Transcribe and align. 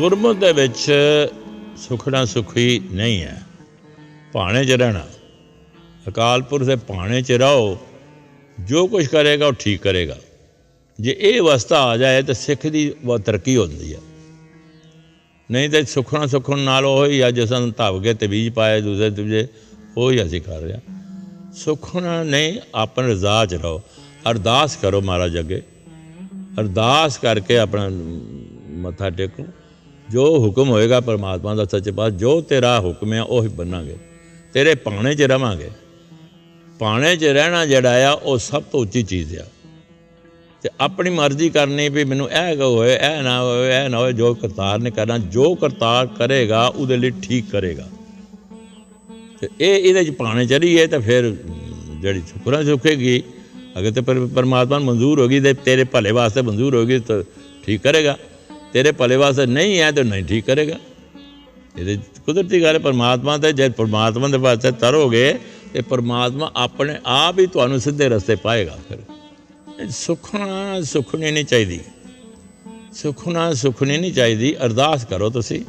ਗੁਰਮੁਖ 0.00 0.36
ਦੇ 0.36 0.52
ਵਿੱਚ 0.52 0.92
ਸੁਖਣਾ 1.76 2.24
ਸੁਖੀ 2.24 2.82
ਨਹੀਂ 2.92 3.22
ਹੈ। 3.22 3.42
ਭਾਣੇ 4.32 4.64
'ਚ 4.64 4.70
ਰਹਿਣਾ। 4.70 5.06
ਅਕਾਲ 6.08 6.42
ਪੁਰਖ 6.42 6.66
ਦੇ 6.66 6.76
ਭਾਣੇ 6.76 7.22
'ਚ 7.22 7.32
ਰਹੋ। 7.32 7.78
ਜੋ 8.60 8.86
ਕੁਝ 8.86 9.06
ਕਰੇਗਾ 9.06 9.46
ਉਹ 9.46 9.52
ਠੀਕ 9.52 9.82
ਕਰੇਗਾ। 9.82 10.16
ਜੇ 11.00 11.16
ਇਹ 11.20 11.40
ਅਵਸਥਾ 11.40 11.82
ਆ 11.82 11.96
ਜਾਏ 11.96 12.22
ਤਾਂ 12.22 12.34
ਸਿੱਖ 12.34 12.66
ਦੀ 12.66 12.94
ਬਹੁਤ 13.04 13.20
ਤਰੱਕੀ 13.20 13.56
ਹੁੰਦੀ 13.56 13.94
ਹੈ। 13.94 13.98
ਨਹੀਂ 15.50 15.70
ਤੇ 15.70 15.84
ਸੁਖਣਾ 15.84 16.26
ਸੁਖਣ 16.26 16.58
ਨਾਲ 16.58 16.84
ਉਹ 16.84 17.06
ਹੀ 17.06 17.20
ਆ 17.20 17.30
ਜਿਸ 17.30 17.52
ਨੂੰ 17.52 17.70
ਧਵ 17.70 18.02
ਕੇ 18.02 18.14
ਤੇ 18.14 18.26
ਬੀਜ 18.26 18.52
ਪਾਏ 18.52 18.80
ਦੂਸਰੇ 18.80 19.10
ਦੂਜੇ, 19.10 19.48
ਉਹ 19.96 20.12
ਹੀ 20.12 20.22
ਅਸੀਂ 20.22 20.40
ਕਰ 20.40 20.60
ਰਿਹਾ 20.60 20.78
ਸੁਖਣਾ 21.56 22.22
ਨਹੀਂ, 22.22 22.60
ਆਪਣ 22.74 23.02
ਰਜ਼ਾ 23.02 23.46
ਚ 23.46 23.54
ਰਹੋ। 23.54 23.82
ਅਰਦਾਸ 24.30 24.76
ਕਰੋ 24.76 25.00
ਮਹਾਰਾਜ 25.00 25.38
ਅੱਗੇ। 25.38 25.62
ਅਰਦਾਸ 26.60 27.18
ਕਰਕੇ 27.18 27.58
ਆਪਣਾ 27.58 27.88
ਮੱਥਾ 28.70 29.10
ਟੇਕੋ। 29.10 29.46
ਜੋ 30.10 30.38
ਹੁਕਮ 30.38 30.68
ਹੋਏਗਾ 30.68 31.00
ਪਰਮਾਤਮਾ 31.00 31.54
ਦਾ 31.54 31.64
ਸੱਚੇ 31.64 31.90
ਪਾਸ 31.90 32.12
ਜੋ 32.12 32.40
ਤੇਰਾ 32.40 32.80
ਹੁਕਮ 32.80 33.12
ਹੈ 33.12 33.22
ਉਹ 33.22 33.42
ਹੀ 33.42 33.48
ਬੰਨਾਂਗੇ। 33.48 33.96
ਤੇਰੇ 34.52 34.74
ਪਾਣੇ 34.74 35.14
'ਚ 35.14 35.22
ਰਵਾਂਗੇ। 35.22 35.70
ਪਾਣੇ 36.78 37.16
'ਚ 37.16 37.24
ਰਹਿਣਾ 37.24 37.66
ਜਿਹੜਾ 37.66 38.10
ਆ, 38.10 38.12
ਉਹ 38.12 38.38
ਸਭ 38.38 38.62
ਤੋਂ 38.62 38.80
ਉੱਚੀ 38.80 39.02
ਚੀਜ਼ 39.02 39.36
ਆ। 39.36 39.46
ਤੇ 40.62 40.68
ਆਪਣੀ 40.80 41.10
ਮਰਜ਼ੀ 41.10 41.50
ਕਰਨੀ 41.50 41.88
ਵੀ 41.88 42.04
ਮੈਨੂੰ 42.04 42.30
ਇਹ 42.30 42.56
ਕੋ 42.56 42.64
ਹੋਏ 42.64 42.94
ਇਹ 42.94 43.22
ਨਾ 43.22 43.42
ਹੋਏ, 43.42 43.84
ਇਹ 43.84 43.90
ਨਾ 43.90 43.98
ਹੋਏ, 43.98 44.12
ਜੋ 44.12 44.34
ਕਰਤਾਰ 44.34 44.78
ਨੇ 44.78 44.90
ਕਰਨਾ, 44.90 45.18
ਜੋ 45.18 45.54
ਕਰਤਾਰ 45.54 46.06
ਕਰੇਗਾ, 46.06 46.66
ਉਹਦੇ 46.66 46.96
ਲਈ 46.96 47.10
ਠੀਕ 47.10 47.50
ਕਰੇਗਾ। 47.50 47.88
ਤੇ 49.40 49.48
ਇਹ 49.60 49.74
ਇਹਦੇ 49.74 50.04
ਚ 50.04 50.10
ਪਾਣੇ 50.10 50.46
ਚੜੀਏ 50.46 50.86
ਤਾਂ 50.86 51.00
ਫਿਰ 51.00 51.36
ਜਿਹੜੀ 52.00 52.20
ਸੁਖਰਾ 52.20 52.64
ਸੁਖੇਗੀ 52.64 53.22
ਅਗਰ 53.78 53.90
ਤੇ 53.90 54.00
ਪਰ- 54.00 54.26
ਪਰਮਾਤਮਾ 54.26 54.78
ਨੂੰ 54.78 54.86
ਮਨਜ਼ੂਰ 54.86 55.20
ਹੋਗੀ 55.20 55.40
ਤੇ 55.40 55.54
ਤੇਰੇ 55.54 55.84
ਭਲੇ 55.84 56.10
ਵਾਸਤੇ 56.10 56.42
ਮਨਜ਼ੂਰ 56.42 56.76
ਹੋਗੀ 56.76 56.98
ਤਾਂ 56.98 57.22
ਠੀਕ 57.66 57.82
ਕਰੇਗਾ। 57.82 58.18
ਤੇਰੇ 58.72 58.92
ਭਲੇ 58.92 59.16
ਵਾਸਤੇ 59.16 59.46
ਨਹੀਂ 59.46 59.78
ਹੈ 59.78 59.90
ਤਾਂ 59.92 60.04
ਨਹੀਂ 60.04 60.24
ਠੀਕ 60.24 60.44
ਕਰੇਗਾ। 60.44 60.76
ਇਹਦੇ 61.78 61.98
ਕੁਦਰਤੀ 62.26 62.62
ਗੱਲ 62.62 62.74
ਹੈ, 62.74 62.78
ਪਰਮਾਤਮਾ 62.78 63.38
ਤੇ 63.38 63.52
ਜੇ 63.52 63.68
ਪਰਮਾਤਮਾ 63.68 64.28
ਦੇ 64.28 64.38
ਵਾਸਤੇ 64.38 64.70
ਤਰੋਗੇ 64.70 65.38
ਤੇ 65.72 65.80
ਪਰਮਾਤਮਾ 65.80 66.52
ਆਪਣੇ 66.56 66.96
ਆਪ 67.06 67.38
ਹੀ 67.38 67.46
ਤੁਹਾਨੂੰ 67.46 67.80
ਸਿੱਧੇ 67.80 68.08
ਰਸਤੇ 68.08 68.34
ਪਾਏਗਾ 68.36 68.78
ਫਿਰ। 68.88 68.98
ਸੁਖਣਾ 69.90 70.80
ਸੁਖਣੀ 70.82 71.30
ਨਹੀਂ 71.30 71.44
ਚਾਹੀਦੀ। 71.44 71.80
ਸੁਖਣਾ 72.92 73.54
ਸੁਖਣੀ 73.54 73.98
ਨਹੀਂ 73.98 74.12
ਚਾਹੀਦੀ। 74.12 74.56
ਅਰਦਾਸ 74.64 75.04
ਕਰੋ 75.04 75.30
ਤੁਸੀਂ। 75.30 75.64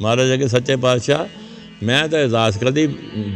ਮਹਾਰਾਜ 0.00 0.34
ਅਗੇ 0.34 0.48
ਸੱਚੇ 0.48 0.76
ਪਾਤਸ਼ਾਹ 0.76 1.26
ਮੈਂ 1.84 2.08
ਤਾਂ 2.08 2.20
ਅਰਦਾਸ 2.20 2.56
ਕਰਦੀ 2.56 2.86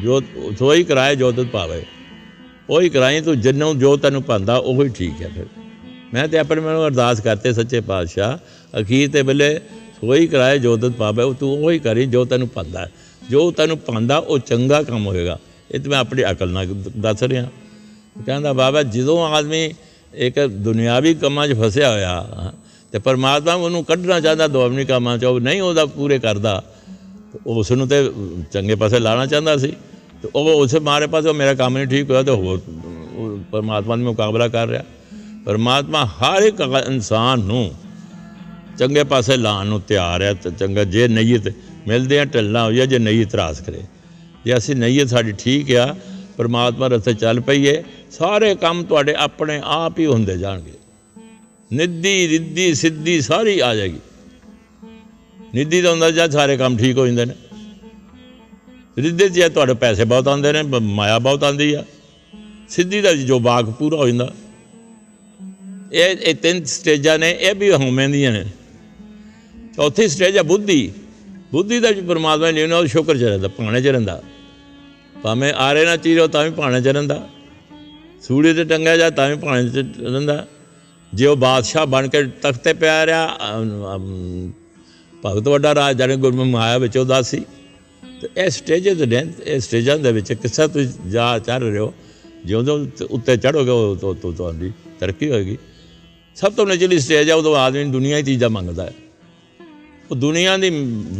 ਜੋ 0.02 0.20
ਸੋਈ 0.58 0.84
ਕਰਾਏ 0.84 1.16
ਜੋ 1.16 1.32
ਤੁਧ 1.32 1.48
ਪਾਵੇ। 1.48 1.86
ਉਹੀ 2.70 2.88
ਕਰਾਈ 2.88 3.20
ਤੂੰ 3.20 3.40
ਜਿੰਨੂੰ 3.40 3.78
ਜੋ 3.78 3.96
ਤੈਨੂੰ 3.96 4.22
ਪਾਉਂਦਾ 4.22 4.56
ਉਹੀ 4.56 4.88
ਠੀਕ 4.88 5.22
ਹੈ 5.22 5.28
ਫਿਰ। 5.28 5.46
ਮੈਂ 6.14 6.28
ਤੇ 6.28 6.38
ਆਪਣੇ 6.38 6.60
ਮਨ 6.60 6.86
ਅਰਦਾਸ 6.86 7.20
ਕਰਤੇ 7.20 7.52
ਸੱਚੇ 7.52 7.80
ਪਾਤਸ਼ਾਹ। 7.80 8.38
ਅਖੀਰ 8.72 9.10
ਤੇ 9.10 9.22
ਵੇਲੇ 9.22 9.58
ਸੋਈ 10.00 10.26
ਕਰਾਏ 10.26 10.58
ਜੋ 10.58 10.76
ਤੁਧ 10.76 10.92
ਪਾਵੇ, 10.92 11.22
ਉਹ 11.22 11.34
ਤੂੰ 11.34 11.52
ਉਹੀ 11.64 11.78
ਕਰੀ 11.78 12.06
ਜੋ 12.06 12.24
ਤੈਨੂੰ 12.24 12.48
ਪਾਉਂਦਾ 12.48 12.88
ਜੋ 13.30 13.50
ਤੈਨੂੰ 13.50 13.78
ਪਾਉਂਦਾ, 13.78 14.18
ਉਹ 14.18 14.38
ਚੰਗਾ 14.38 14.82
ਕੰਮ 14.82 15.06
ਹੋਏਗਾ। 15.06 15.38
ਇਹ 15.70 15.80
ਤੇ 15.80 15.88
ਮੈਂ 15.88 15.98
ਆਪਣੀ 15.98 16.24
ਅਕਲ 16.30 16.50
ਨਾਲ 16.50 16.66
ਦੱਸ 16.98 17.22
ਰਿਹਾ। 17.22 17.48
ਕਹਿੰਦਾ, 18.26 18.52
ਬਾਬਾ, 18.52 18.82
ਜਦੋਂ 18.82 19.18
ਆਦਮੀ 19.26 19.74
ਇੱਕ 20.14 20.38
ਦੁਨਿਆਵੀ 20.46 21.14
ਕੰਮਾਂ 21.14 21.46
'ਚ 21.48 21.54
ਫਸਿਆ 21.60 21.90
ਹੋਇਆ, 21.92 22.52
ਤੇ 22.92 22.98
ਪਰਮਾਤਮਾ 22.98 23.54
ਉਹਨੂੰ 23.54 23.84
ਕੱਢਣਾ 23.84 24.20
ਚਾਹੁੰਦਾ 24.20 24.46
ਦੁਆਵਨੀ 24.46 24.84
ਕੰਮਾਂ 24.84 25.16
'ਚ, 25.18 25.24
ਉਹ 25.24 25.40
ਨਹੀਂ 25.40 25.62
ਉਹਦਾ 25.62 25.84
ਪੂਰੇ 25.86 26.18
ਕਰਦਾ 26.18 26.62
ਉਸ 27.46 27.72
ਨੂੰ 27.72 27.88
ਤੇ 27.88 28.02
ਚੰਗੇ 28.52 28.74
ਪਾਸੇ 28.74 28.98
ਲਾਣਾ 28.98 29.26
ਚਾਹੁੰਦਾ 29.26 29.56
ਸੀ। 29.56 29.72
ਤੇ 30.22 30.28
ਉਹ 30.34 30.50
ਉਸੇ 30.52 30.78
ਮਾਰੇ 30.80 31.06
ਪਾਸੇ 31.06 31.32
ਮੇਰਾ 31.32 31.54
ਕੰਮ 31.54 31.76
ਨਹੀਂ 31.76 31.86
ਠੀਕ 31.86 32.10
ਹੋਇਆ, 32.10 32.22
ਤੇ 32.22 32.30
ਹੋਰ 32.32 32.60
ਉਹ 33.16 33.38
ਪਰਮਾਤਮਾ 33.50 33.96
ਨਾਲ 33.96 34.04
ਮੁਕਾਬਲਾ 34.04 34.48
ਕਰ 34.48 34.68
ਰਿਹਾ। 34.68 34.84
ਪਰਮਾਤਮਾ 35.44 36.04
ਹਰ 36.04 36.42
ਇੱਕ 36.42 36.60
ਇਨਸਾਨ 36.86 37.40
ਨੂੰ 37.40 37.70
ਚੰਗੇ 38.78 39.04
ਪਾਸੇ 39.04 39.36
ਲਾਉਣ 39.36 39.66
ਨੂੰ 39.66 39.80
ਤਿਆਰ 39.80 40.22
ਹੈ 40.22 40.34
ਤੇ 40.34 40.50
ਚੰਗਾ 40.50 40.84
ਜੇ 40.84 41.08
ਨਈਅਤ 41.08 41.52
ਮਿਲਦੇ 41.88 42.20
ਆ 42.20 42.24
ਢਲਣਾ 42.24 42.64
ਹੋਈਆ, 42.64 42.86
ਜੇ 42.86 42.98
ਨਈਅਤ 42.98 43.34
ਰਾਸ 43.34 43.60
ਕਰੇ। 43.60 43.80
ਜੇ 44.44 44.56
ਅਸੀਂ 44.56 44.76
ਨਈਅਤ 44.76 45.08
ਸਾਡੀ 45.08 45.32
ਠੀਕ 45.32 45.72
ਆ, 45.72 45.96
ਪਰਮਾਤਮਾ 46.36 46.86
ਰਸਤੇ 46.86 47.14
ਚੱਲ 47.14 47.40
ਪਈਏ, 47.40 47.84
ਸਾਰੇ 48.10 48.54
ਕੰਮ 48.54 48.84
ਤੁਹਾਡੇ 48.84 49.14
ਆਪਣੇ 49.14 49.60
ਆਪ 49.64 49.98
ਹੀ 49.98 50.06
ਹੁੰਦੇ 50.06 50.38
ਜਾਣਗੇ। 50.38 50.72
ਨਿੱਧੀ, 51.72 52.28
ਰਿੱਧੀ, 52.28 52.74
ਸਿੱਧੀ 52.74 53.20
ਸਾਰੀ 53.20 53.60
ਆ 53.60 53.74
ਜਾਏਗੀ। 53.74 53.98
ਨਿੱਧੀ 55.54 55.80
ਦਾ 55.80 55.90
ਹੁੰਦਾ 55.90 56.10
ਜਦ 56.10 56.30
ਸਾਰੇ 56.30 56.56
ਕੰਮ 56.56 56.76
ਠੀਕ 56.76 56.98
ਹੋ 56.98 57.06
ਜਾਂਦੇ 57.06 57.24
ਨੇ। 57.24 57.34
ਰਿੱਧੇ 58.98 59.28
'ਚ 59.28 59.32
ਜੇ 59.32 59.48
ਤੁਹਾਡੇ 59.48 59.74
ਪੈਸੇ 59.74 60.04
ਬਹੁਤ 60.04 60.28
ਆਉਂਦੇ 60.28 60.52
ਨੇ 60.52 60.62
ਬ- 60.62 60.76
ਮਾਇਆ 60.76 61.18
ਬਹੁਤ 61.18 61.44
ਆਉਂਦੀ 61.44 61.74
ਆ। 61.74 61.84
ਸਿੱਧੀ 62.68 63.00
ਦਾ 63.00 63.14
ਜੋ 63.14 63.38
ਬਾਗ 63.38 63.64
ਪੂਰਾ 63.64 63.96
ਹੋ 63.96 64.08
ਜਾਂਦਾ। 64.08 64.34
ਇਹ 65.92 66.16
ਇਹ 66.16 66.34
ਤਿੰਨ 66.34 66.64
ਸਟੇਜਾਂ 66.64 67.18
ਨੇ, 67.18 67.30
ਇਹ 67.30 67.54
ਵੀ 67.54 67.72
ਹਉਮੈਂ 67.72 68.08
ਦੀਆਂ 68.08 68.32
ਨੇ। 68.32 68.44
ਚੌਥੀ 69.76 70.08
ਸਟੇਜ 70.08 70.38
ਆ 70.38 70.42
ਬੁੱਧੀ। 70.42 70.92
ਬੁੱਧੀ 71.52 71.80
ਦਾ 71.80 71.90
ਵੀ 71.90 72.00
ਪਰਮਾਤਮਾ 72.00 72.50
ਨੇ 72.50 72.60
ਲੈਣਾ 72.60 72.78
ਉਹ 72.78 72.86
ਸ਼ੁਕਰ 72.86 73.16
ਚ 73.16 73.22
ਰਹਿੰਦਾ 73.22 73.48
ਭਾਣੇ 73.48 73.82
ਚ 73.82 73.86
ਰਹਿੰਦਾ। 73.86 74.22
ਭਾਵੇਂ 75.22 75.52
ਆਰੇ 75.52 75.84
ਨਾ 75.84 75.96
ਚੀਰੋ 75.96 76.26
ਤਾਂ 76.26 76.44
ਵੀ 76.44 76.50
ਭਾਣੇ 76.50 76.80
ਚ 76.80 76.88
ਰਹਿੰਦਾ। 76.88 77.28
ਸੂੜੇ 78.22 78.54
ਤੇ 78.54 78.64
ਟੰਗਿਆ 78.64 78.96
ਜਾ 78.96 79.10
ਤਾਂ 79.10 79.28
ਵੀ 79.28 79.36
ਭਾਣੇ 79.36 79.68
ਚ 79.68 79.86
ਰਹਿੰਦਾ। 80.00 80.46
ਜੇ 81.14 81.26
ਉਹ 81.26 81.36
ਬਾਦਸ਼ਾਹ 81.36 81.86
ਬਣ 81.86 82.08
ਕੇ 82.08 82.22
ਤਖਤੇ 82.22 82.72
ਪਿਆ 82.72 83.06
ਰਿਹਾ 83.06 83.38
ਅਮ, 83.56 83.94
ਅਮ, 83.94 84.52
ਭਗਤ 85.26 85.48
ਵੱਡਾ 85.48 85.74
ਰਾਜ 85.74 85.98
ਜਾਣੇ 85.98 86.16
ਗੁਰਮੁਖ 86.16 86.46
ਮਾਇਆ 86.46 86.78
ਵਿੱਚ 86.78 86.98
ਉਦਾਸੀ। 86.98 87.44
ਤੇ 88.22 88.28
ਇਹ 88.36 88.50
ਸਟੇਜਸ 88.50 89.00
ਨੇ 89.00 89.26
ਇਹ 89.44 89.60
ਸਟੇਜਾਂ 89.60 89.98
ਦੇ 89.98 90.12
ਵਿੱਚ 90.12 90.32
ਕਿਸੇ 90.32 90.68
ਤੁਸੀਂ 90.68 91.10
ਜਾ 91.10 91.38
ਚੜ 91.38 91.62
ਰਹੇ 91.62 91.78
ਹੋ 91.78 91.94
ਜਿਉਂ 92.44 92.64
ਜਿਉਂ 92.64 92.86
ਉੱਤੇ 93.10 93.36
ਚੜੋਗੇ 93.36 93.70
ਉਹ 93.70 93.96
ਤੋਂ 93.96 94.14
ਤੋਂ 94.14 94.32
ਤੁਹਾਡੀ 94.32 94.72
ਤਰੱਕੀ 95.00 95.30
ਹੋਏਗੀ। 95.30 95.58
ਸਭ 96.36 96.52
ਤੋਂ 96.52 96.66
ਨਿਚਲੀ 96.66 96.98
ਸਟੇਜ 96.98 97.30
ਆ 97.30 97.34
ਉਦੋਂ 97.34 97.56
ਆਦਮੀ 97.56 97.84
ਦੁਨੀਆ 97.84 98.16
ਦੀ 98.16 98.22
ਚੀਜ਼ਾਂ 98.22 98.50
ਮੰਗਦਾ 98.50 98.86
ਹੈ। 98.86 98.92
ਉਹ 100.10 100.16
ਦੁਨੀਆ 100.16 100.56
ਦੀ 100.56 100.70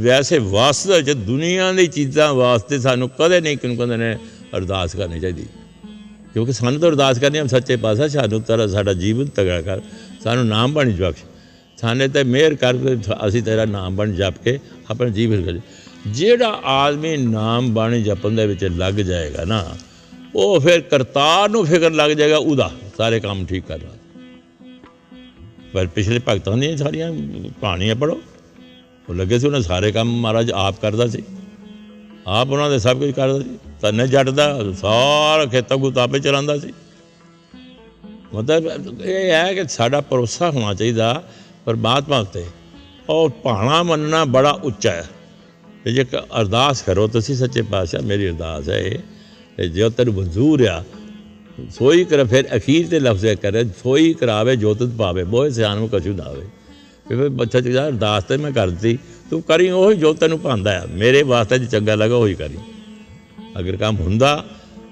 ਵੈਸੇ 0.01 0.39
ਵਾਸਤੇ 0.39 1.03
ਚ 1.03 1.11
ਦੁਨੀਆ 1.11 1.73
ਦੀ 1.73 1.87
ਚੀਜ਼ਾਂ 1.87 2.33
ਵਾਸਤੇ 2.35 2.79
ਸਾਨੂੰ 2.79 3.09
ਕਦੇ 3.19 3.41
ਨਹੀਂ 3.41 3.57
ਕਿਉਂ 3.57 3.77
ਕਹਿੰਦੇ 3.77 3.97
ਨੇ 3.97 4.17
ਅਰਦਾਸ 4.57 4.95
ਕਰਨੀ 4.97 5.21
ਚਾਹੀਦੀ। 5.21 5.47
ਕਿਉਂਕਿ 6.33 6.53
ਸਾਨੂੰ 6.53 6.81
ਤਾਂ 6.81 6.89
ਅਰਦਾਸ 6.89 7.19
ਕਰਨੀ 7.19 7.39
ਹੈ 7.39 7.47
ਸੱਚੇ 7.47 7.77
ਪਾਤਸ਼ਾਹ 7.77 8.09
ਸਾਨੂੰ 8.09 8.41
ਤੇਰਾ 8.43 8.67
ਸਾਡਾ 8.67 8.93
ਜੀਵਨ 8.93 9.27
ਤਗੜਾ 9.27 9.63
ਕਰ, 9.63 9.81
ਸਾਨੂੰ 10.25 10.47
ਨਾਮ 10.47 10.73
ਬਣ 10.73 10.91
ਬਖਸ਼ 10.91 11.25
ਸਾਨੇ 11.77 12.09
ਤੇ 12.09 12.23
ਮਿਹਰ 12.25 12.55
ਕਰ 12.55 12.77
ਕੇ 12.77 12.97
ਅਸੀਂ 13.29 13.43
ਤੇਰਾ 13.43 13.65
ਨਾਮ 13.65 13.97
ਬਣ 13.97 14.13
ਜਪ 14.13 14.43
ਕੇ 14.45 14.59
ਆਪਣਾ 14.91 15.09
ਜੀਵਨ 15.09 15.43
ਕਰੇ 15.43 15.61
ਜਿਹੜਾ 16.07 16.49
ਆਦਮੀ 16.65 17.17
ਨਾਮ 17.17 17.75
ਬਾਣੀ 17.75 18.03
ਜਪਣ 18.03 18.31
ਦੇ 18.31 18.47
ਵਿੱਚ 18.47 18.65
ਲੱਗ 18.65 18.95
ਜਾਏਗਾ 18.95 19.45
ਨਾ, 19.45 19.77
ਉਹ 20.35 20.61
ਫਿਰ 20.61 20.81
ਕਰਤਾਰ 20.81 21.49
ਨੂੰ 21.49 21.65
ਫਿਕਰ 21.67 21.91
ਲੱਗ 21.91 22.11
ਜਾਏਗਾ, 22.11 22.37
ਉਹਦਾ 22.37 22.71
ਸਾਰੇ 22.97 23.21
ਕੰਮ 23.21 23.45
ਠੀਕ 23.47 23.65
ਕਰਨਾ। 23.65 23.95
ਪਰ 25.73 25.87
ਪਿਛਲੇ 25.87 26.21
ਭਗਤਾਂ 26.29 26.57
ਦੀਆਂ 26.57 26.77
ਸਾਰੀਆਂ 26.77 27.13
ਕਹਾਣੀਆਂ 27.61 27.97
ਪੜੋ 27.97 28.21
ਉਹ 29.09 29.15
ਲੱਗੇ 29.15 29.39
ਸੀ 29.39 29.47
ਉਹਨਾਂ 29.47 29.61
ਸਾਰੇ 29.61 29.93
ਕੰਮ 29.93 30.21
ਮਹਾਰਾਜ 30.21 30.53
ਆਪ 30.53 30.81
ਕਰਦਾ 30.83 31.06
ਸੀ। 31.06 31.22
ਆਪ 32.27 32.50
ਉਹਨਾਂ 32.50 32.71
ਦੇ 32.71 32.78
ਸਭ 32.78 32.99
ਕੁਝ 32.99 33.11
ਕਰਦਾ 33.11 33.41
ਸੀ। 33.41 33.59
ਤੰਨੇ 33.81 34.09
ਜੱਟ 34.09 34.28
ਦਾ 34.28 34.72
ਸਾਰਾ 34.72 35.47
ਖੇਤਾਂ 35.47 35.77
ਨੂੰ 35.77 35.93
ਤਾਪੇ 35.93 36.19
ਚਲਾਉਂਦਾ 36.19 36.59
ਸੀ। 36.59 36.72
ਮਤਲਬ 38.34 39.03
ਇਹ 39.03 39.31
ਹੈ 39.31 39.55
ਕਿ 39.55 39.69
ਸਾਡਾ 39.69 40.00
ਭਰੋਸਾ 40.00 40.50
ਹੋਣਾ 40.50 40.75
ਚਾਹੀਦਾ 40.75 41.22
ਪਰਮਾਤਮਾ 41.65 42.19
ਉੱਤੇ। 42.19 42.47
ਔਰ 43.11 43.31
ਭਾਣਾ 43.31 43.83
ਮੰਨਣਾ 43.83 44.25
ਬੜਾ 44.25 44.50
ਉੱਚਾ 44.50 44.91
ਹੈ। 44.91 45.09
ਤੇ 45.84 45.93
ਜੇ 45.93 46.05
ਕ- 46.05 46.25
ਅਰਦਾਸ 46.41 46.83
ਕਰੋ, 46.83 47.09
ਤੁਸੀਂ 47.09 47.37
ਸੱਚੇ 47.37 47.62
ਪਾਤਸ਼ਾਹ, 47.62 48.03
ਮੇਰੀ 48.03 48.28
ਅਰਦਾਸ 48.28 48.69
ਹੈ 48.69 48.78
ਇਹ, 48.78 48.99
ਤੇ 49.56 49.69
ਜੇ 49.69 49.91
ਤੈਨੂੰ 49.91 50.15
ਮਨਜ਼ੂਰ 50.15 50.66
ਆ, 50.66 50.84
ਸੋਈ 51.71 52.05
ਕਰ, 52.05 52.25
ਫਿਰ 52.25 52.56
ਅਖੀਰ 52.56 52.89
ਤੇ 52.89 53.00
ਲਫ਼ਜ਼ 53.00 53.27
ਇਹ 53.27 53.37
ਕਰੇ, 53.37 53.65
ਸੋਈ 53.65 54.15
ਕਰਾਵੇ 54.15 54.56
ਜੋ 54.56 54.75
ਤੁਧ 54.75 54.97
ਪਾਵੇ 54.97 55.25
ਬੋਏ 55.25 55.50
ਸਿਆਣ 55.50 55.77
ਨੂੰ 55.77 55.89
ਕਛੂ 55.93 56.12
ਨਾ 56.12 56.25
ਆਵੇ 56.25 56.41
ਵੀ 56.41 56.47
ਫਿਰ 57.09 57.28
ਬੱਚਾ 57.28 57.61
ਚੀਜ਼ਾਂ 57.61 57.87
ਅਰਦਾਸ 57.87 58.25
ਤੇ 58.25 58.37
ਮੈਂ 58.37 58.53
ਕਰਦੀ। 58.53 58.99
ਤੂੰ 59.31 59.43
ਕਰੀ, 59.43 59.71
ਉਹ 59.71 59.93
ਜੋ 59.93 60.15
ਤੈਨੂੰ 60.15 60.41
ਭਾਂਦਾ 60.41 60.83
ਆ 60.83 60.87
ਮੇਰੇ 60.87 61.22
ਵਾਸਤੇ 61.22 61.59
ਜੇ 61.59 61.67
ਚੰਗਾ 61.67 61.94
ਲੱਗਾ, 61.94 62.15
ਉਹੀ 62.15 62.34
ਕਰੀ। 62.34 62.59
ਅਗਰ 63.59 63.77
ਕੰਮ 63.77 63.97
ਹੁੰਦਾ 63.97 64.44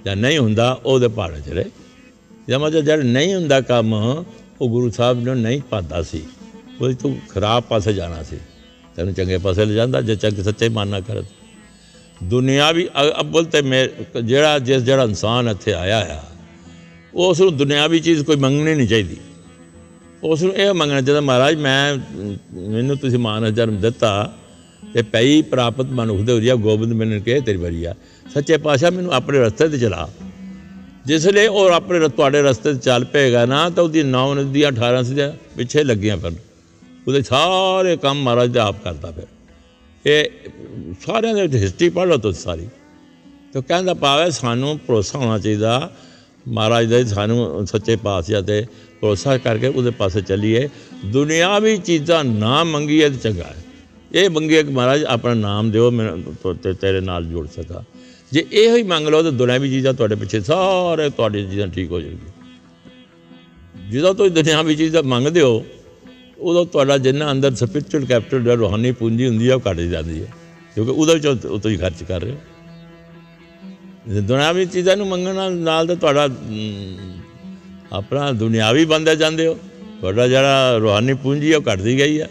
ਜਾਂ 0.04 0.16
ਨਹੀਂ 0.16 0.38
ਹੁੰਦਾ, 0.38 0.80
ਉਹਦੇ 0.84 1.08
ਭਾੜੇ 1.08 1.40
ਚ 1.40 1.48
ਰਹੇ। 1.48 1.64
ਜਾਂ 2.48 2.58
ਮਤਲਬ 2.58 2.84
ਜਦ 2.84 3.00
ਨਹੀਂ 3.00 3.34
ਹੁੰਦਾ 3.34 3.60
ਕੰਮ, 3.60 3.92
ਉਹ 4.60 4.68
ਗੁਰੂ 4.68 4.90
ਸਾਹਿਬ 4.90 5.24
ਨੂੰ 5.24 5.40
ਨਹੀਂ 5.40 5.60
ਪਾਉਂਦਾ 5.70 6.02
ਸੀ। 6.02 6.22
ਉਹ 6.80 6.92
ਤੂੰ 6.92 7.18
ਖਰਾਬ 7.28 7.62
ਪਾਸੇ 7.62 7.92
ਜਾਣਾ 7.92 8.22
ਸੀ। 8.22 8.36
ਤੈਨੂੰ 8.96 9.14
ਚੰਗੇ 9.14 9.38
ਪਾਸੇ 9.38 9.64
ਲੈ 9.64 9.74
ਜਾਂਦਾ, 9.74 10.00
ਜੇ 10.00 10.16
ਚੰਗੇ 10.16 10.42
ਸੱਚੇ 10.42 10.68
ਮਾਨਣਾ 10.68 11.00
ਕਰਤ 11.00 11.24
ਦੁਨਿਆਵੀ 12.24 12.86
ਅ- 12.86 13.20
ਅੱਵਲ 13.20 13.44
ਤੇ 13.44 13.62
ਮੇ, 13.62 13.88
ਜਿਹੜਾ, 14.24 14.58
ਜਿਸ 14.58 14.82
ਜਿਹੜਾ 14.82 15.02
ਇਨਸਾਨ 15.02 15.48
ਇੱਥੇ 15.48 15.72
ਆਇਆ 15.72 15.98
ਆ, 15.98 16.20
ਉਸ 17.14 17.40
ਨੂੰ 17.40 17.56
ਦੁਨਿਆਵੀ 17.56 18.00
ਚੀਜ਼ 18.00 18.24
ਕੋਈ 18.24 18.36
ਮੰਗਣੀ 18.36 18.74
ਨਹੀਂ 18.74 18.88
ਚਾਹੀਦੀ। 18.88 19.16
ਉਸ 20.24 20.42
ਨੂੰ 20.42 20.56
ਇਹ 20.56 20.74
ਮੰਗਣਾ 20.74 21.00
ਚਾਹੀਦਾ, 21.00 21.20
ਮਹਾਰਾਜ, 21.20 21.54
ਮੈਂ, 21.54 21.98
ਮੈਨੂੰ 22.52 22.96
ਤੁਸੀਂ 22.96 23.18
ਮਾਨਸ 23.18 23.54
ਜਨਮ 23.54 23.80
ਦਿੱਤਾ 23.80 24.34
ਤੇ 24.94 25.02
ਪਈ 25.02 25.42
ਪ੍ਰਾਪਤ 25.42 25.84
ਮਨੁੱਖ 25.84 26.20
ਦੇ 26.20 26.32
ਉਰੀਆ 26.32 26.54
ਗੋਬਿੰਦ 26.54 26.92
ਮੈਨੂੰ 26.92 27.22
ਕਹੇ 27.22 27.40
ਤੇਰੀ 27.40 27.58
ਵਾਰੀ 27.58 27.84
ਆ। 27.84 27.94
ਸੱਚੇ 28.34 28.56
ਪਾਤਸ਼ਾਹ 28.56 28.90
ਮੈਨੂੰ 28.90 29.12
ਆਪਣੇ 29.12 29.38
ਰਸਤੇ 29.38 29.68
ਤੇ 29.68 29.78
ਚਲਾ। 29.78 30.10
ਜਿਸ 31.06 31.26
ਲਈ 31.26 31.46
ਉਹ 31.46 31.66
ਆਪਣੇ 31.66 31.98
ਰ- 31.98 32.08
ਤੁਹਾਡੇ 32.08 32.42
ਰਸਤੇ 32.42 32.72
ਤੇ 32.72 32.78
ਚੱਲ 32.78 33.04
ਪਏਗਾ 33.04 33.46
ਨਾ, 33.46 33.70
ਤਾਂ 33.70 33.84
ਉਹਦੀ 33.84 34.02
9 34.02 34.34
ਨਦੀਆਂ 34.34 34.68
18 34.68 35.02
ਸਿੱਧੀਆਂ 35.02 35.32
ਪਿੱਛੇ 35.56 35.84
ਲੱਗੀਆਂ 35.84 36.16
ਫਿਰ 36.16 36.32
ਉਹਦੇ 37.08 37.22
ਸਾਰੇ 37.22 37.96
ਕੰਮ 37.96 38.22
ਮਹਾਰਾਜ 38.22 38.50
ਦੇ 38.50 38.58
ਆਪ 38.58 38.84
ਕਰਦਾ 38.84 39.10
ਫਿਰ। 39.10 39.24
ਇਹ 40.06 40.30
ਸਾਰਿਆਂ 41.06 41.34
ਦੇ 41.34 41.42
ਵਿੱਚ 41.42 41.54
ਹਿਸਟਰੀ 41.54 41.88
ਪੜ੍ਹ 41.88 42.10
ਲਓ 42.10 42.16
ਤੁਸੀਂ 42.16 42.42
ਸਾਰੀ। 42.42 42.66
ਤੇ 43.52 43.62
ਕਹਿੰਦਾ 43.62 43.94
ਪਾਵੇ 43.94 44.30
ਸਾਨੂੰ 44.30 44.80
ਭਰੋਸਾ 44.86 45.18
ਹੋਣਾ 45.18 45.38
ਚਾਹੀਦਾ 45.38 45.96
ਮਹਾਰਾਜ 46.48 46.86
ਦੇ 46.86 47.04
ਸਾਨੂੰ 47.04 47.66
ਸੱਚੇ 47.66 47.96
ਪਾਤਸ਼ਾਹ 47.96 48.42
ਤੇ 48.42 48.66
ਭਰੋਸਾ 49.00 49.38
ਕਰਕੇ 49.38 49.66
ਉਹਦੇ 49.66 49.90
ਪਾਸੇ 49.90 50.20
ਚੱਲੀਏ। 50.20 50.68
ਦੁਨਿਆਵੀ 51.04 51.76
ਚੀਜ਼ਾਂ 51.76 52.24
ਨਾ 52.24 52.64
ਮੰਗੀਏ 52.64 53.08
ਤਾਂ 53.08 53.18
ਚੰਗਾ 53.18 53.44
ਹੈ। 53.44 53.56
ਇਹ 54.14 54.30
ਮੰਗੇ 54.30 54.62
ਕਿ 54.62 54.70
ਮਹਾਰਾਜ 54.70 55.04
ਆਪਣਾ 55.04 55.34
ਨਾਮ 55.34 55.70
ਦਿਓ, 55.70 55.90
ਮੈਂ 55.90 56.16
ਤੁ- 56.42 56.54
ਤੇ 56.54 56.72
ਤੇਰੇ 56.72 57.00
ਨਾਲ 57.00 57.24
ਜੁੜ 57.24 57.48
ਸਕਾਂ। 57.48 57.80
ਜੇ 58.32 58.46
ਇਹੋ 58.52 58.76
ਹੀ 58.76 58.82
ਮੰਗ 58.82 59.08
ਲਓ 59.08 59.22
ਤਾਂ 59.22 59.32
ਦੁਨਿਆਵੀ 59.32 59.70
ਚੀਜ਼ਾਂ 59.70 59.94
ਤੁਹਾਡੇ 59.94 60.14
ਪਿੱਛੇ 60.14 60.40
ਸਾਰੇ 60.40 61.10
ਤੁਹਾਡੀ 61.10 61.42
ਚੀਜ਼ਾਂ 61.42 61.68
ਠੀਕ 61.68 61.90
ਹੋ 61.90 62.00
ਜਾਣਗੀਆਂ। 62.00 62.44
ਜਦੋਂ 63.90 64.14
ਤੁਸੀਂ 64.14 64.32
ਦੁਨਿਆਵੀ 64.32 64.76
ਚੀਜ਼ਾਂ 64.76 65.02
ਮੰਗਦੇ 65.02 65.40
ਹੋ, 65.40 65.64
ਉਦੋਂ 66.38 66.66
ਤੁਹਾਡਾ 66.66 66.98
ਜਿੰਨਾ 66.98 67.32
ਅੰਦਰ 67.32 67.54
ਸਪਿਰਚੁਅਲ 67.54 68.04
ਕੈਪੀਟਲ 68.04 68.40
ਜਿਹੜਾ 68.40 68.54
ਰੂਹਾਨੀ 68.54 68.92
ਪੂੰਜੀ 68.92 69.28
ਹੁੰਦੀ 69.28 69.50
ਹੈ 69.50 69.54
ਉਹ 69.54 69.60
ਘਟ 69.72 69.76
ਜਾਂਦੀ 69.76 70.22
ਹੈ। 70.22 70.32
ਕਿਉਂਕਿ 70.74 70.92
ਉਹਦੇ 70.92 71.14
ਵਿੱਚੋਂ 71.14 71.36
ਉਹ 71.48 71.58
ਤੁਸੀਂ 71.58 71.78
ਖਰਚ 71.78 72.02
ਕਰ 72.02 72.20
ਰਹੇ 72.20 72.30
ਹੋ। 72.30 72.36
ਜੇ 72.36 72.53
ਦੁਨਿਆਵੀ 74.04 74.64
ਚੀਜ਼ਾਂ 74.66 74.96
ਨੂੰ 74.96 75.06
ਮੰਗਣ 75.08 75.34
ਨਾਲ 75.34 75.52
ਨਾਲ 75.58 75.86
ਤਾਂ 75.86 75.96
ਤੁਹਾਡਾ 75.96 76.26
ਅਮ, 76.26 77.20
ਆਪਣਾ 77.92 78.30
ਦੁਨਿਆਵੀ 78.32 78.84
ਬੰਦੇ 78.84 79.14
ਜਾਂਦੇ 79.16 79.46
ਹੋ। 79.46 79.54
ਤੁਹਾਡਾ 80.00 80.26
ਜਿਹੜਾ 80.28 80.76
ਰੂਹਾਨੀ 80.78 81.14
ਪੂੰਜੀ 81.14 81.52
ਹੈ 81.52 81.56
ਉਹ 81.56 81.62
ਘਟਦੀ 81.62 81.98
ਗਈ 81.98 82.20
ਹੈ 82.20 82.28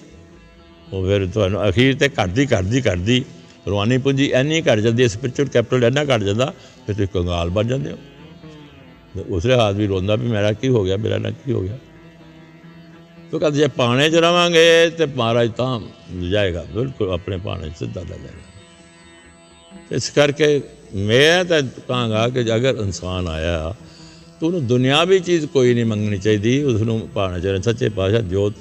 ਉਹ 0.94 1.06
ਫਿਰ 1.08 1.26
ਤੁਹਾਨੂੰ 1.34 1.68
ਅਖੀਰ 1.70 1.96
ਤੇ 1.98 2.10
ਘਟਦੀ 2.10 2.46
ਘਟਦੀ 2.46 2.82
ਘਟਦੀ 2.82 3.24
ਰੂਹਾਨੀ 3.68 3.98
ਪੂੰਜੀ 3.98 4.26
ਇੰਨੀ 4.36 4.62
ਘਟ 4.62 4.80
ਜਾਂਦੀ 4.80 5.04
ਹੈ 5.04 5.08
ਸਪਿਰਚੁਅਲ 5.08 5.48
ਕੈਪੀਟਲ 5.48 5.84
ਇੰਨਾ 5.84 6.04
ਘਟ 6.06 6.24
ਜਾਂਦਾ 6.24 6.46
ਫਿਰ 6.86 6.96
ਤੁਸੀਂ 6.96 7.08
ਕੰਗਾਲ 7.14 7.50
ਬਣ 7.50 7.68
ਜਾਂਦੇ 7.68 7.92
ਹੋ। 7.92 7.98
ਤੇ 9.16 9.24
ਉਸਰੇ 9.30 9.56
ਹਾਥ 9.56 9.76
ਵੀ 9.76 9.88
ਰੋਂਦਾ 9.88 10.16
ਵੀ 10.16 10.28
ਮੇਰਾ 10.28 10.52
ਕੀ 10.54 10.70
ਹੋ 10.70 10.84
ਗਿਆ 10.84 10.98
ਮੇਰਾ 10.98 11.18
ਨਾ 11.18 11.30
ਕੀ 11.30 11.52
ਹੋ 11.52 11.62
ਗਿਆ। 11.62 11.78
ਤੋ 13.32 13.40
ਕਹਿੰਦੇ 13.40 13.60
ਜੇ 13.60 13.68
ਪਾਣੇ 13.68 14.10
'ਚ 14.10 14.16
ਰਵਾਂਗੇ 14.16 14.90
ਤੇ 14.98 15.06
ਮਹਾਰਾਜ 15.06 15.52
ਤਾਂ 15.58 15.80
ਜਾਏਗਾ 16.32 16.66
ਬਿਲਕੁਲ 16.74 17.12
ਆਪਣੇ 17.12 17.38
ਪਾਣੇ 17.38 17.70
'ਚ 17.70 17.78
ਸਿੱਧਾ 17.80 18.02
ਲੈ 18.02 18.18
ਜਾਏਗਾ। 18.18 19.96
ਇਸ 19.96 20.10
ਕਰਕੇ 20.10 20.62
ਮੈਂ 20.96 21.46
ਤਾਂ 21.46 21.62
ਕਹਾਂਗਾ 21.62 22.30
ਕਿ 22.30 22.56
ਅਗਰ 22.56 22.76
ਇਨਸਾਨ 22.82 23.28
ਆਇਆ, 23.28 23.76
ਤਾਂ 24.40 24.48
ਉਹਨੂੰ 24.48 24.68
ਦੁਨਿਆਵੀ 24.68 25.20
ਚੀਜ਼ 25.20 25.46
ਕੋਈ 25.46 25.74
ਨਹੀਂ 25.74 25.86
ਮੰਗਣੀ 25.86 26.18
ਚਾਹੀਦੀ 26.18 26.64
ਉਸ 26.64 26.82
ਨੂੰ 26.82 27.10
ਪਾਣਾ 27.14 27.40
ਚਾਹੀਦਾ, 27.40 27.62
ਸੱਚੇ 27.62 27.90
ਪਾਤਸ਼ਾਹ 27.90 28.22
ਜੋਤ, 28.22 28.54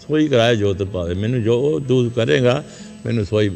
ਸੋਈ 0.00 0.28
ਕਰਾਏ 0.28 0.56
ਜੋਤ 0.56 0.82
ਪਾਵੇ 0.82 1.14
ਮੈਨੂੰ 1.14 1.42
ਜੋ 1.42 1.60
ਉਹ 1.60 1.80
ਦੂਰ 1.80 2.10
ਕਰੇਗਾ, 2.16 2.64
ਮੈਨੂੰ 3.06 3.24
ਸੋਈ 3.24 3.50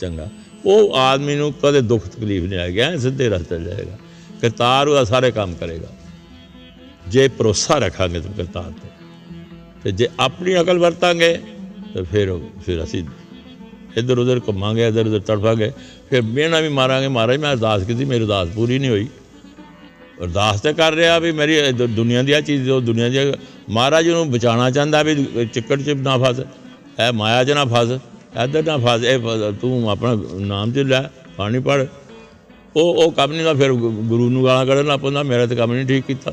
ਚੰਗਾ। 0.00 0.28
ਉਹ 0.64 0.96
ਆਦਮੀ 0.96 1.34
ਨੂੰ 1.34 1.54
ਕਦੇ 1.62 1.80
ਦੁੱਖ 1.80 2.08
ਤਕਲੀਫ 2.08 2.42
ਨਹੀਂ 2.42 2.58
ਆਏਗਾ 2.58 2.96
ਸਿੱਧੇ 2.96 3.28
ਰਸਤੇ 3.28 3.64
ਜਾਏਗਾ। 3.64 3.98
ਕਰਤਾਰ 4.42 4.88
ਉਹਦਾ 4.88 5.04
ਸਾਰੇ 5.04 5.30
ਕੰਮ 5.30 5.54
ਕਰੇਗਾ। 5.54 5.88
ਜੇ 7.08 7.28
ਭਰੋਸਾ 7.28 7.78
ਰੱਖਾਂਗੇ 7.78 8.20
ਤਾਂ 8.20 8.32
ਕਰਤਾਰ 8.32 8.70
ਤੇ। 8.70 8.88
ਤੇ 9.82 9.92
ਜੇ 9.92 10.08
ਆਪਣੀ 10.20 10.60
ਅਕਲ 10.60 10.78
ਵਰਤਾਂਗੇ, 10.78 11.38
ਤੇ 11.94 12.02
ਫਿਰ 12.02 12.40
ਫਿਰ 12.66 12.84
ਅਸੀਂ 12.84 13.04
ਇੱਧਰ 13.96 14.18
ਉੱਧਰ 14.18 14.40
ਘੁੰਮਾਂਗੇ, 14.48 14.88
ਇੱਧਰ 14.88 15.06
ਉੱਧਰ 15.06 15.20
ਤੜਫਾਂਗੇ। 15.20 15.72
ਫਿਰ 16.10 16.22
ਮਿਹਣਾ 16.22 16.60
ਵੀ 16.60 16.68
ਮਾਰਾਂਗੇ। 16.68 17.08
ਮਹਾਰਾਜ, 17.08 17.36
ਮੈਂ 17.36 17.52
ਅਰਦਾਸ 17.52 17.82
ਕੀਤੀ, 17.82 18.04
ਮੇਰੀ 18.04 18.24
ਅਰਦਾਸ 18.24 18.48
ਪੂਰੀ 18.48 18.78
ਨਹੀਂ 18.78 18.90
ਹੋਈ। 18.90 19.08
ਅਰਦਾਸ 20.22 20.60
ਤੇ 20.60 20.72
ਕਰ 20.72 20.92
ਰਿਹਾ 20.92 21.18
ਵੀ 21.18 21.32
ਮੇਰੀ 21.32 21.54
ਇਹ 21.54 21.72
ਦੁ- 21.72 21.88
ਦੁਨੀਆ 21.88 22.22
ਦੀ 22.22 22.32
ਆ 22.32 22.40
ਚੀਜ਼ 22.40 22.64
ਜੋ 22.64 22.80
ਦੁਨੀਆ 22.80 23.08
ਦੀ 23.08 23.16
ਆ। 23.16 23.34
ਮਹਾਰਾਜ 23.70 24.08
ਨੂੰ 24.08 24.30
ਬਚਾਉਣਾ 24.30 24.70
ਚਾਹੁੰਦਾ 24.70 25.02
ਵੀ 25.02 25.26
ਚਿੱਕੜ 25.52 25.82
'ਚ 25.82 25.90
ਨਾ 25.90 26.18
ਫਸ, 26.18 26.38
ਇਹ 26.38 27.12
ਮਾਇਆ 27.12 27.44
'ਚ 27.44 27.50
ਨਾ 27.50 27.64
ਫਸ, 27.64 27.90
ਇੱਧਰ 28.44 28.64
ਨਾ 28.66 28.76
ਫਸ, 28.76 29.04
ਇਹ 29.04 29.18
ਫਸ- 29.18 29.54
ਤੂੰ 29.60 29.90
ਆਪਣਾ 29.90 30.18
ਨਾਮ 30.34 30.72
ਤੇ 30.72 30.84
ਲੈ 30.84 31.02
ਪਾਣੀ 31.36 31.58
ਪੜ 31.58 31.86
ਉਹ 32.76 33.04
ਉਹ 33.04 33.12
ਕੰਮ 33.12 33.32
ਨਹੀਂ 33.32 33.44
ਦਾ 33.44 33.54
ਫਿਰ 33.54 33.72
ਗੁ- 33.72 33.92
ਗੁਰੂ 33.92 34.30
ਨੂੰ 34.30 34.44
ਗਾਲਾਂ 34.44 34.66
ਕੱਢਣ 34.66 34.86
ਲੱਗ 34.86 35.00
ਪੈਂਦਾ, 35.00 35.22
ਮੇਰਾ 35.22 35.46
ਤੇ 35.46 35.56
ਕੰਮ 35.56 35.72
ਨਹੀਂ 35.72 35.86
ਠੀਕ 35.86 36.04
ਕੀਤਾ। 36.04 36.30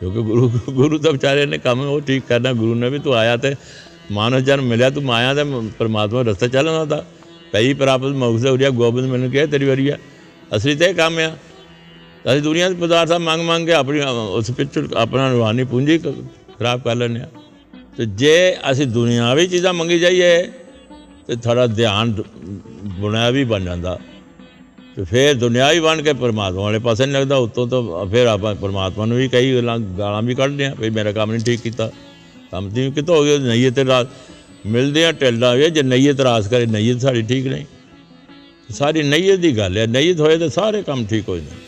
ਕਿਉਂਕਿ 0.00 0.22
ਗੁਰੂ 0.22 0.52
ਗੁਰੂ 0.70 0.98
ਤਾਂ 0.98 1.12
ਵਿਚਾਰੇ 1.12 1.46
ਨੇ 1.46 1.58
ਕੰਮ 1.58 1.80
ਉਹ 1.80 2.00
ਠੀਕ 2.00 2.22
ਕਰਨਾ, 2.28 2.52
ਗੁਰੂ 2.52 2.74
ਨੇ 2.74 2.90
ਵੀ 2.90 2.98
ਤੂੰ 2.98 3.14
ਆਇਆ 3.14 3.36
ਤੇ 3.36 3.54
ਮਾਨਵ 4.12 4.40
ਜਨਮ 4.40 4.64
ਮਿਲਿਆ 4.64 4.90
ਤੂੰ 4.90 5.02
ਮਾਇਆ 5.02 5.34
ਤੇ 5.34 5.44
ਪਰਮਾਤਮਾ 5.78 6.22
ਦਾ 6.22 6.30
ਰਸਤਾ 6.30 6.46
ਚੱਲਣਾ 6.48 6.84
ਦਾ। 6.84 7.04
ਪਈ 7.52 7.74
ਪ੍ਰਾਪਤ 7.74 8.04
ਮੌਕਸ 8.04 8.44
ਉਰੀਆ 8.44 8.70
ਗੋਬਿੰਦ 8.70 9.06
ਮੈਨੂੰ 9.06 9.30
ਕਿਹਾ 9.30 9.46
ਤੇਰੀ 9.46 9.64
ਵਾਰੀ 9.64 9.88
ਆ। 9.88 9.96
ਅਸਲੀ 10.56 10.74
ਤੇ 10.74 10.84
ਇਹ 10.84 10.94
ਕੰਮ 10.94 11.18
ਆ। 11.18 11.36
ਅਸੀਂ 12.32 12.42
ਦੁਨੀਆ 12.42 12.68
ਦੇ 12.68 12.74
ਪਦਾਰਥਾਂ 12.74 13.18
ਮੰਗ 13.20 13.42
ਮੰਗ 13.42 13.66
ਕੇ 13.66 13.72
ਆਪਣੀ 13.72 14.00
ਅ, 14.00 14.04
ਉਸ 14.06 14.50
ਪਿੱਛੇ 14.50 14.80
ਆਪਣਾ 14.96 15.32
ਰੂਹਾਨੀ 15.32 15.64
ਪੂੰਜੀ 15.64 15.98
ਕ- 15.98 16.14
ਖਰਾਬ 16.58 16.80
ਕਰ 16.82 16.94
ਲੈਂਦੇ 16.94 17.20
ਆ 17.20 17.26
ਤੇ 17.96 18.06
ਜੇ 18.06 18.56
ਅਸੀਂ 18.70 18.86
ਦੁਨਿਆਵੀ 18.86 19.46
ਚੀਜ਼ਾਂ 19.46 19.72
ਮੰਗੀ 19.74 19.98
ਜਾਈਏ 19.98 20.42
ਤੇ 21.26 21.36
ਸਾਡਾ 21.44 21.66
ਧਿਆਨ 21.66 22.12
ਦ- 22.12 22.24
ਦੁਨਿਆਵੀ 23.00 23.44
ਬਣ 23.44 23.64
ਜਾਂਦਾ। 23.64 23.98
ਤੇ 24.96 25.04
ਫਿਰ 25.04 25.34
ਦੁਨਿਆਵੀ 25.34 25.80
ਬਣ 25.80 26.02
ਕੇ 26.02 26.12
ਪਰਮਾਤਮਾ 26.12 26.62
ਵਾਲੇ 26.62 26.78
ਪਾਸੇ 26.78 27.06
ਨਹੀਂ 27.06 27.14
ਲੱਗਦਾ 27.14 27.36
ਉਤੋਂ 27.36 27.66
ਤੋਂ 27.66 28.06
ਫਿਰ 28.06 28.26
ਆਪਾਂ 28.26 28.54
ਪਰਮਾਤਮਾ 28.54 29.04
ਨੂੰ 29.04 29.16
ਵੀ 29.16 29.28
ਕਈ 29.28 29.54
ਗੱਲਾਂ 29.56 29.78
ਗਾਲਾਂ 29.78 30.22
ਵੀ 30.22 30.34
ਕੱਢਦੇ 30.34 30.66
ਆ 30.66 30.74
ਵੀ 30.78 30.90
ਮੇਰਾ 30.90 31.12
ਕੰਮ 31.12 31.30
ਨਹੀਂ 31.30 31.40
ਠੀਕ 31.40 31.60
ਕੀਤਾ। 31.60 31.90
ਕੰਮ 32.52 32.70
ਦੀ 32.70 32.90
ਕਿਤੋਂ 32.90 33.16
ਹੋ 33.16 33.24
ਗਿਆ 33.24 33.38
ਨਈਏ 33.38 33.70
ਤੇ 33.70 33.84
ਰਾਸ 33.84 34.06
ਮਿਲਦੇ 34.66 35.04
ਆ 35.04 35.12
ਢਿੱਲਾ 35.12 35.50
ਹੋਏ 35.50 35.70
ਜੇ 35.70 35.82
ਨਈਏ 35.82 36.14
ਰਾਸ 36.24 36.48
ਕਰੇ, 36.48 36.66
ਨਈਏ 36.66 36.98
ਸਾਡੀ 36.98 37.22
ਠੀਕ 37.22 37.46
ਨਹੀਂ। 37.46 37.64
ਸਾਰੀ 38.70 39.02
ਨਈਅਤ 39.02 39.38
ਦੀ 39.38 39.56
ਗੱਲ 39.56 39.76
ਹੈ 39.78 39.86
ਨਈਅਤ 39.86 40.20
ਹੋਏ 40.20 40.38
ਤਾਂ 40.38 40.48
ਸਾਰੇ 40.48 40.82
ਕੰਮ 40.82 41.06
ਠੀਕ 41.06 41.28
ਹੋ 41.28 41.36
ਜਾਂਦੇ। 41.36 41.67